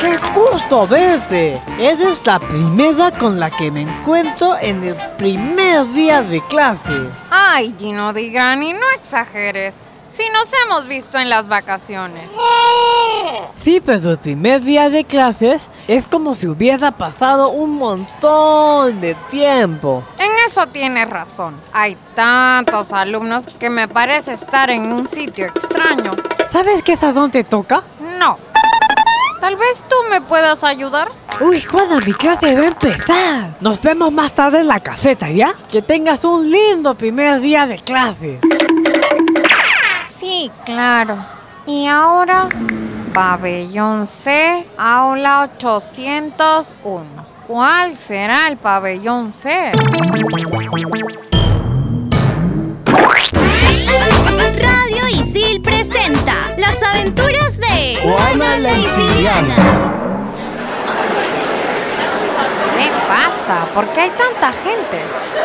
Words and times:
Qué 0.00 0.18
gusto 0.34 0.86
verte. 0.88 1.60
Esa 1.78 2.10
es 2.10 2.26
la 2.26 2.40
primera 2.40 3.12
con 3.12 3.38
la 3.38 3.50
que 3.50 3.70
me 3.70 3.82
encuentro 3.82 4.56
en 4.60 4.82
el 4.82 4.96
primer 5.16 5.92
día 5.92 6.22
de 6.22 6.40
clase. 6.42 7.08
Ay, 7.30 7.72
Gino 7.78 8.12
Di 8.12 8.30
Grani, 8.30 8.72
no 8.72 8.90
exageres. 8.96 9.76
Si 10.10 10.24
nos 10.30 10.50
hemos 10.64 10.88
visto 10.88 11.18
en 11.18 11.28
las 11.28 11.46
vacaciones. 11.46 12.32
Sí, 13.60 13.80
pero 13.84 14.12
el 14.12 14.18
primer 14.18 14.62
día 14.62 14.90
de 14.90 15.04
clases 15.04 15.62
es 15.86 16.06
como 16.06 16.34
si 16.34 16.48
hubiera 16.48 16.90
pasado 16.90 17.50
un 17.50 17.76
montón 17.76 19.00
de 19.00 19.14
tiempo. 19.30 20.02
En 20.18 20.30
eso 20.46 20.66
tienes 20.66 21.08
razón. 21.10 21.54
Hay 21.72 21.96
tantos 22.16 22.92
alumnos 22.92 23.48
que 23.58 23.70
me 23.70 23.86
parece 23.86 24.32
estar 24.32 24.70
en 24.70 24.92
un 24.92 25.08
sitio 25.08 25.46
extraño. 25.46 26.12
¿Sabes 26.50 26.82
qué 26.82 26.96
salón 26.96 27.30
te 27.30 27.44
toca? 27.44 27.84
No. 28.18 28.47
Tal 29.40 29.56
vez 29.56 29.84
tú 29.88 29.94
me 30.10 30.20
puedas 30.20 30.64
ayudar. 30.64 31.08
Uy, 31.40 31.60
Juana, 31.62 32.00
mi 32.04 32.12
clase 32.12 32.54
va 32.56 32.62
a 32.62 32.66
empezar. 32.66 33.50
Nos 33.60 33.80
vemos 33.80 34.12
más 34.12 34.32
tarde 34.32 34.60
en 34.60 34.66
la 34.66 34.80
caseta, 34.80 35.30
¿ya? 35.30 35.54
Que 35.70 35.80
tengas 35.80 36.24
un 36.24 36.50
lindo 36.50 36.94
primer 36.96 37.40
día 37.40 37.66
de 37.66 37.78
clase. 37.78 38.40
Sí, 40.10 40.50
claro. 40.64 41.16
Y 41.66 41.86
ahora, 41.86 42.48
pabellón 43.14 44.06
C, 44.06 44.66
aula 44.76 45.48
801. 45.56 47.04
¿Cuál 47.46 47.96
será 47.96 48.48
el 48.48 48.56
pabellón 48.56 49.32
C? 49.32 49.72
Radio 54.58 55.08
Isil 55.20 55.60
presenta 55.60 56.32
Las 56.56 56.82
aventuras 56.82 57.58
de 57.58 57.98
Juana 58.02 58.58
la 58.58 58.72
Isiliana. 58.72 59.54
¿Qué 62.76 62.90
pasa? 63.06 63.66
¿Por 63.72 63.86
qué 63.92 64.00
hay 64.00 64.10
tanta 64.10 64.50
gente? 64.52 65.00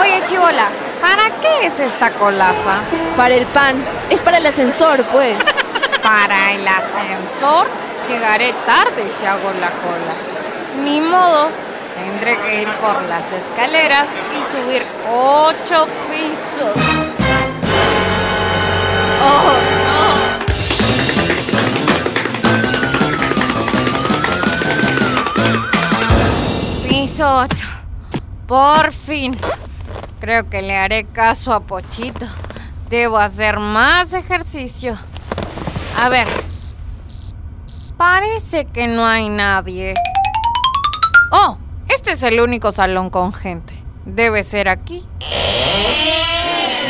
Oye, 0.00 0.24
Chivola, 0.26 0.68
¿para 1.00 1.30
qué 1.40 1.66
es 1.66 1.80
esta 1.80 2.12
colaza? 2.12 2.80
Para 3.16 3.34
el 3.34 3.46
pan. 3.46 3.76
Es 4.08 4.20
para 4.22 4.38
el 4.38 4.46
ascensor, 4.46 5.04
pues. 5.04 5.36
Para 6.02 6.52
el 6.52 6.68
ascensor 6.68 7.66
llegaré 8.06 8.52
tarde 8.66 9.08
si 9.08 9.24
hago 9.24 9.50
la 9.58 9.70
cola. 9.70 10.82
Ni 10.84 11.00
modo, 11.00 11.48
tendré 11.94 12.38
que 12.38 12.62
ir 12.62 12.68
por 12.74 13.02
las 13.08 13.24
escaleras 13.32 14.10
y 14.38 14.44
subir 14.44 14.84
ocho 15.10 15.88
pisos. 16.10 17.03
Piso 27.14 27.32
8. 27.32 27.64
Por 28.48 28.90
fin. 28.90 29.38
Creo 30.18 30.50
que 30.50 30.62
le 30.62 30.76
haré 30.76 31.04
caso 31.04 31.52
a 31.52 31.60
Pochito. 31.60 32.26
Debo 32.90 33.18
hacer 33.18 33.60
más 33.60 34.14
ejercicio. 34.14 34.98
A 35.96 36.08
ver. 36.08 36.26
Parece 37.96 38.64
que 38.64 38.88
no 38.88 39.06
hay 39.06 39.28
nadie. 39.28 39.94
Oh, 41.30 41.56
este 41.88 42.10
es 42.10 42.24
el 42.24 42.40
único 42.40 42.72
salón 42.72 43.10
con 43.10 43.32
gente. 43.32 43.74
Debe 44.04 44.42
ser 44.42 44.68
aquí. 44.68 45.04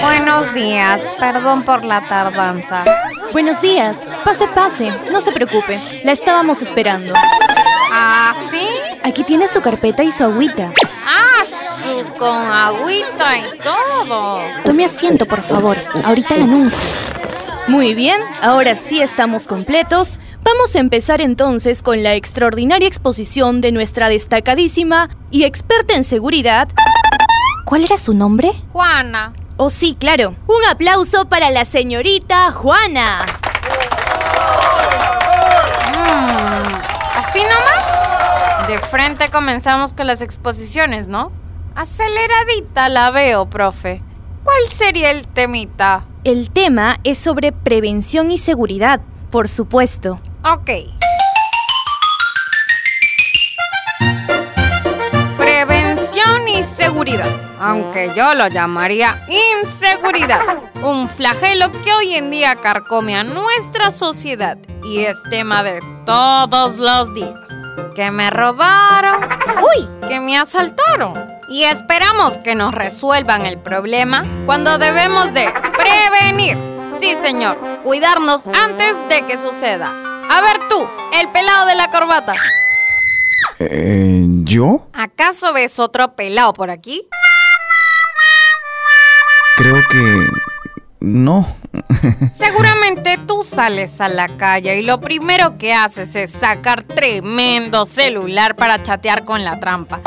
Buenos 0.00 0.54
días, 0.54 1.04
perdón 1.18 1.64
por 1.64 1.84
la 1.84 2.06
tardanza. 2.06 2.84
Buenos 3.32 3.60
días. 3.60 4.06
Pase, 4.24 4.46
pase. 4.46 4.92
No 5.10 5.20
se 5.20 5.32
preocupe. 5.32 5.82
La 6.04 6.12
estábamos 6.12 6.62
esperando. 6.62 7.12
¿Ah, 8.04 8.34
sí? 8.34 8.66
Aquí 9.04 9.22
tiene 9.22 9.46
su 9.46 9.60
carpeta 9.60 10.02
y 10.02 10.10
su 10.10 10.24
agüita. 10.24 10.72
Ah, 11.06 11.44
su 11.44 12.04
con 12.18 12.36
agüita 12.36 13.38
y 13.38 13.58
todo. 13.60 14.40
Tome 14.64 14.84
asiento, 14.84 15.24
por 15.24 15.40
favor. 15.40 15.78
Ahorita 16.02 16.34
el 16.34 16.42
anuncio. 16.42 16.84
Muy 17.68 17.94
bien, 17.94 18.20
ahora 18.42 18.74
sí 18.74 19.00
estamos 19.00 19.46
completos. 19.46 20.18
Vamos 20.42 20.74
a 20.74 20.80
empezar 20.80 21.20
entonces 21.20 21.84
con 21.84 22.02
la 22.02 22.16
extraordinaria 22.16 22.88
exposición 22.88 23.60
de 23.60 23.70
nuestra 23.70 24.08
destacadísima 24.08 25.08
y 25.30 25.44
experta 25.44 25.94
en 25.94 26.02
seguridad. 26.02 26.68
¿Cuál 27.64 27.84
era 27.84 27.96
su 27.96 28.14
nombre? 28.14 28.50
Juana. 28.72 29.32
Oh, 29.58 29.70
sí, 29.70 29.96
claro. 29.96 30.34
Un 30.48 30.64
aplauso 30.68 31.28
para 31.28 31.52
la 31.52 31.64
señorita 31.64 32.50
Juana. 32.50 33.24
De 38.72 38.78
frente 38.78 39.28
comenzamos 39.28 39.92
con 39.92 40.06
las 40.06 40.22
exposiciones, 40.22 41.06
¿no? 41.06 41.30
Aceleradita 41.74 42.88
la 42.88 43.10
veo, 43.10 43.44
profe. 43.44 44.00
¿Cuál 44.44 44.62
sería 44.70 45.10
el 45.10 45.28
temita? 45.28 46.06
El 46.24 46.50
tema 46.50 46.98
es 47.04 47.18
sobre 47.18 47.52
prevención 47.52 48.32
y 48.32 48.38
seguridad, 48.38 49.02
por 49.30 49.50
supuesto. 49.50 50.18
Ok. 50.42 50.70
Prevención 55.36 56.48
y 56.48 56.62
seguridad. 56.62 57.28
Aunque 57.60 58.10
yo 58.16 58.32
lo 58.32 58.48
llamaría 58.48 59.22
inseguridad. 59.60 60.40
Un 60.82 61.08
flagelo 61.08 61.70
que 61.70 61.92
hoy 61.92 62.14
en 62.14 62.30
día 62.30 62.56
carcome 62.56 63.16
a 63.16 63.22
nuestra 63.22 63.90
sociedad 63.90 64.56
y 64.82 65.00
es 65.00 65.18
tema 65.28 65.62
de 65.62 65.82
todos 66.06 66.78
los 66.78 67.12
días. 67.12 67.41
Que 67.94 68.10
me 68.10 68.30
robaron. 68.30 69.22
Uy, 69.22 70.08
que 70.08 70.20
me 70.20 70.38
asaltaron. 70.38 71.14
Y 71.48 71.64
esperamos 71.64 72.38
que 72.38 72.54
nos 72.54 72.74
resuelvan 72.74 73.44
el 73.44 73.58
problema 73.58 74.24
cuando 74.46 74.78
debemos 74.78 75.34
de 75.34 75.52
prevenir. 75.76 76.56
Sí, 76.98 77.14
señor. 77.20 77.58
Cuidarnos 77.82 78.46
antes 78.46 78.96
de 79.08 79.26
que 79.26 79.36
suceda. 79.36 79.92
A 80.30 80.40
ver 80.40 80.58
tú, 80.68 80.88
el 81.20 81.30
pelado 81.30 81.66
de 81.66 81.74
la 81.74 81.90
corbata. 81.90 82.34
Eh, 83.58 84.24
¿Yo? 84.44 84.88
¿Acaso 84.92 85.52
ves 85.52 85.78
otro 85.78 86.14
pelado 86.14 86.52
por 86.52 86.70
aquí? 86.70 87.06
Creo 89.56 89.80
que... 89.90 90.26
No. 91.00 91.46
Seguramente 92.32 93.18
tú 93.26 93.42
sales 93.42 94.00
a 94.00 94.08
la 94.08 94.28
calle 94.28 94.78
y 94.78 94.82
lo 94.82 95.00
primero 95.00 95.56
que 95.58 95.72
haces 95.74 96.14
es 96.16 96.30
sacar 96.30 96.82
tremendo 96.82 97.86
celular 97.86 98.56
para 98.56 98.82
chatear 98.82 99.24
con 99.24 99.44
la 99.44 99.60
trampa. 99.60 100.00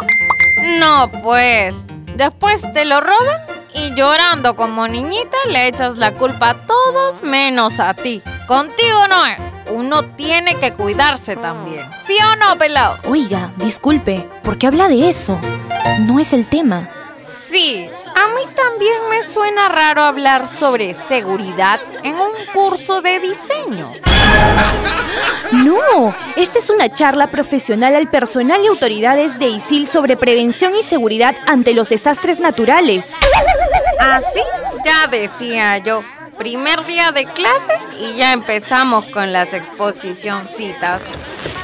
No, 0.80 1.12
pues. 1.24 1.76
Después 2.16 2.72
te 2.72 2.86
lo 2.86 3.02
roban 3.02 3.42
y 3.74 3.94
llorando 3.94 4.56
como 4.56 4.88
niñita 4.88 5.38
le 5.50 5.68
echas 5.68 5.98
la 5.98 6.14
culpa 6.14 6.52
a 6.52 6.54
todos 6.66 7.24
menos 7.24 7.82
a 7.82 7.94
ti. 7.94 8.22
Contigo 8.48 9.08
no 9.10 9.26
es. 9.26 9.44
Uno 9.70 10.04
tiene 10.04 10.56
que 10.56 10.72
cuidarse 10.72 11.36
también. 11.36 11.86
¿Sí 12.06 12.18
o 12.32 12.36
no, 12.38 12.58
pelado? 12.58 12.98
Oiga, 13.06 13.52
disculpe, 13.58 14.30
¿por 14.44 14.58
qué 14.58 14.68
habla 14.68 14.88
de 14.88 15.10
eso? 15.10 15.38
No 16.02 16.20
es 16.20 16.32
el 16.32 16.48
tema. 16.48 16.90
Sí, 17.12 17.90
a 18.16 18.28
mí 18.30 18.42
también 18.56 19.10
me 19.10 19.22
suena 19.22 19.68
raro 19.68 20.04
hablar 20.04 20.48
sobre 20.48 20.94
seguridad 20.94 21.82
en 22.04 22.16
un 22.16 22.32
curso 22.54 23.02
de 23.02 23.20
diseño. 23.20 23.94
No, 25.52 26.14
esta 26.36 26.58
es 26.58 26.70
una 26.70 26.92
charla 26.92 27.28
profesional 27.28 27.94
al 27.94 28.10
personal 28.10 28.62
y 28.64 28.68
autoridades 28.68 29.38
de 29.38 29.48
ISIL 29.48 29.86
sobre 29.86 30.18
prevención 30.18 30.76
y 30.76 30.84
seguridad 30.84 31.36
ante 31.46 31.74
los 31.74 31.90
desastres 31.90 32.40
naturales. 32.40 33.16
Así, 34.00 34.42
ya 34.84 35.08
decía 35.08 35.78
yo. 35.80 36.04
Primer 36.38 36.86
día 36.86 37.14
de 37.14 37.26
clases 37.28 37.92
y 37.98 38.18
ya 38.18 38.34
empezamos 38.34 39.06
con 39.06 39.32
las 39.32 39.54
exposicioncitas. 39.54 41.02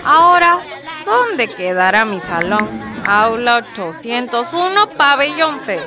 Ahora, 0.06 0.60
¿dónde 1.06 1.50
quedará 1.50 2.06
mi 2.06 2.22
salón? 2.22 2.70
Aula 3.06 3.58
801, 3.58 4.90
pabellón 4.92 5.60
C. 5.60 5.82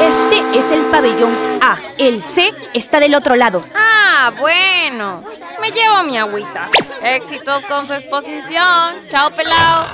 Este 0.00 0.58
es 0.58 0.72
el 0.72 0.80
pabellón 0.86 1.32
A. 1.62 1.78
El 1.98 2.22
C 2.22 2.52
está 2.74 3.00
del 3.00 3.14
otro 3.14 3.36
lado. 3.36 3.64
Ah, 3.74 4.32
bueno. 4.38 5.22
Me 5.60 5.70
llevo 5.70 6.02
mi 6.04 6.16
agüita. 6.16 6.68
Éxitos 7.02 7.64
con 7.64 7.86
su 7.86 7.94
exposición. 7.94 8.94
Chao, 9.10 9.30
pelado. 9.30 9.84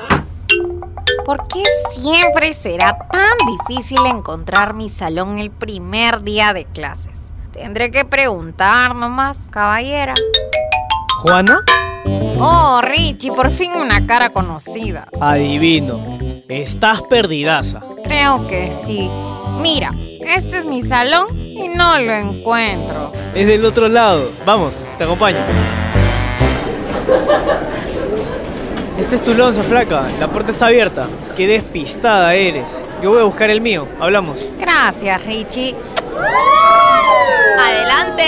¿Por 1.24 1.38
qué 1.48 1.62
siempre 1.92 2.54
será 2.54 2.96
tan 3.10 3.36
difícil 3.68 3.98
encontrar 4.06 4.74
mi 4.74 4.88
salón 4.88 5.38
el 5.38 5.50
primer 5.50 6.22
día 6.22 6.52
de 6.52 6.64
clases? 6.64 7.32
Tendré 7.52 7.90
que 7.90 8.04
preguntar 8.04 8.94
nomás, 8.94 9.48
caballera. 9.50 10.14
¿Juana? 11.18 11.60
Oh, 12.38 12.80
Richie, 12.82 13.32
por 13.32 13.50
fin 13.50 13.72
una 13.72 14.06
cara 14.06 14.30
conocida. 14.30 15.08
Adivino. 15.20 16.02
Estás 16.48 17.02
perdidaza. 17.02 17.80
Creo 18.04 18.46
que 18.46 18.70
sí. 18.70 19.10
Mira, 19.60 19.90
este 20.20 20.58
es 20.58 20.64
mi 20.64 20.82
salón 20.82 21.26
y 21.36 21.68
no 21.68 21.98
lo 21.98 22.12
encuentro. 22.12 23.12
Es 23.34 23.46
del 23.46 23.64
otro 23.64 23.88
lado. 23.88 24.30
Vamos, 24.44 24.76
te 24.98 25.04
acompaño. 25.04 25.38
Esta 28.98 29.14
es 29.14 29.22
tu 29.22 29.34
lonza, 29.34 29.62
flaca. 29.62 30.08
La 30.18 30.28
puerta 30.28 30.50
está 30.52 30.66
abierta. 30.66 31.06
Qué 31.36 31.46
despistada 31.46 32.34
eres. 32.34 32.82
Yo 33.02 33.10
voy 33.10 33.20
a 33.20 33.24
buscar 33.24 33.50
el 33.50 33.60
mío. 33.60 33.86
Hablamos. 34.00 34.46
Gracias, 34.58 35.22
Richie. 35.24 35.74
Adelante. 37.58 38.24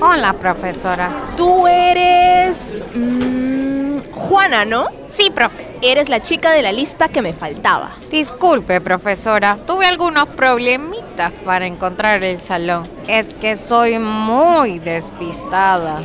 Hola, 0.00 0.32
profesora. 0.34 1.10
Tú 1.36 1.66
eres... 1.66 2.84
mm, 2.94 3.98
Juana, 4.12 4.64
¿no? 4.64 4.86
Sí, 5.12 5.30
profe. 5.30 5.66
Eres 5.82 6.08
la 6.08 6.22
chica 6.22 6.52
de 6.52 6.62
la 6.62 6.72
lista 6.72 7.08
que 7.08 7.20
me 7.20 7.34
faltaba. 7.34 7.92
Disculpe, 8.10 8.80
profesora. 8.80 9.58
Tuve 9.66 9.86
algunos 9.86 10.26
problemitas 10.28 11.32
para 11.44 11.66
encontrar 11.66 12.24
el 12.24 12.38
salón. 12.38 12.88
Es 13.08 13.34
que 13.34 13.58
soy 13.58 13.98
muy 13.98 14.78
despistada. 14.78 16.02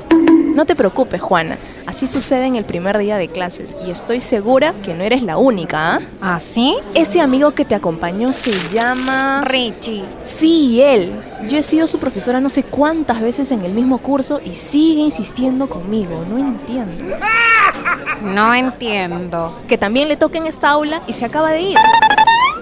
No 0.54 0.66
te 0.66 0.76
preocupes, 0.76 1.22
Juana. 1.22 1.58
Así 1.86 2.06
sucede 2.06 2.48
en 2.48 2.58
el 2.58 2.66
primer 2.66 2.98
día 2.98 3.18
de 3.18 3.30
clases 3.30 3.78
y 3.86 3.92
estoy 3.92 4.20
segura 4.20 4.74
que 4.84 4.94
no 4.94 5.04
eres 5.04 5.22
la 5.22 5.38
única, 5.38 5.96
¿ah? 5.96 6.00
¿Así? 6.20 6.76
Ese 6.94 7.22
amigo 7.22 7.52
que 7.52 7.64
te 7.64 7.76
acompañó 7.76 8.34
se 8.34 8.52
llama... 8.74 9.42
Richie. 9.46 10.04
Sí, 10.24 10.82
él. 10.82 11.22
Yo 11.48 11.60
he 11.60 11.64
sido 11.64 11.88
su 11.88 12.00
profesora 12.00 12.42
no 12.42 12.50
sé 12.50 12.64
cuántas 12.64 13.22
veces 13.22 13.52
en 13.52 13.62
el 13.62 13.72
mismo 13.72 14.00
curso 14.00 14.42
y 14.44 14.54
sigue 14.54 15.02
insistiendo 15.02 15.70
conmigo. 15.70 16.26
No 16.28 16.40
entiendo. 16.40 17.16
No 18.22 18.54
entiendo. 18.54 19.60
Que 19.68 19.78
también 19.78 20.08
le 20.08 20.18
toca 20.18 20.38
en 20.38 20.48
esta 20.48 20.70
aula 20.70 21.02
y 21.08 21.14
se 21.14 21.26
acaba 21.26 21.52
de 21.52 21.62
ir. 21.62 21.78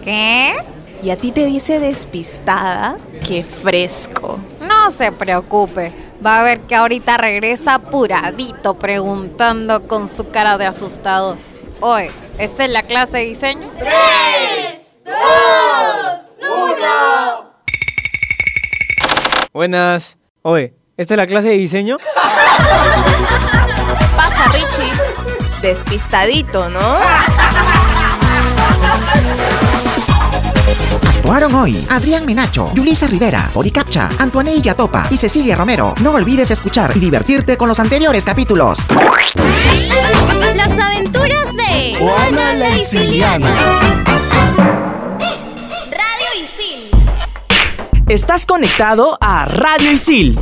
¿Qué? 0.03 0.53
Y 1.01 1.09
a 1.09 1.17
ti 1.17 1.31
te 1.31 1.45
dice 1.45 1.79
despistada. 1.79 2.97
Qué 3.25 3.43
fresco. 3.43 4.39
No 4.61 4.89
se 4.89 5.11
preocupe. 5.11 5.91
Va 6.25 6.39
a 6.39 6.43
ver 6.43 6.61
que 6.61 6.75
ahorita 6.75 7.17
regresa 7.17 7.75
apuradito 7.75 8.73
preguntando 8.75 9.87
con 9.87 10.07
su 10.07 10.29
cara 10.29 10.57
de 10.57 10.65
asustado. 10.65 11.37
Oye, 11.81 12.09
¿esta 12.37 12.63
es 12.65 12.69
la 12.71 12.83
clase 12.83 13.19
de 13.19 13.25
diseño? 13.25 13.69
Buenas. 19.53 20.17
Oye, 20.41 20.73
¿esta 20.97 21.13
es 21.13 21.17
la 21.17 21.25
clase 21.25 21.49
de 21.49 21.55
diseño? 21.55 21.97
Pasa, 24.25 24.45
Richie. 24.45 24.91
Despistadito, 25.61 26.67
¿no? 26.71 26.79
Actuaron 31.17 31.53
hoy 31.53 31.85
Adrián 31.91 32.25
Menacho, 32.25 32.71
Yulisa 32.73 33.05
Rivera, 33.05 33.51
Ori 33.53 33.69
Capcha, 33.69 34.09
Antoine 34.17 34.59
Topa 34.75 35.07
y 35.11 35.17
Cecilia 35.17 35.55
Romero. 35.55 35.93
No 36.01 36.11
olvides 36.11 36.49
escuchar 36.49 36.91
y 36.95 36.99
divertirte 36.99 37.55
con 37.55 37.69
los 37.69 37.79
anteriores 37.79 38.25
capítulos. 38.25 38.87
Las 40.55 40.71
aventuras 40.71 41.55
de 41.55 41.95
Juana 41.99 42.53
la 42.55 42.69
Isiliana. 42.77 43.79
Estás 48.07 48.47
conectado 48.47 49.19
a 49.21 49.45
Radio 49.45 49.91
Isil 49.91 50.35